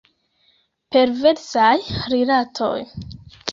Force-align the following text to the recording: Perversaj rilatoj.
Perversaj 0.95 1.75
rilatoj. 2.15 2.75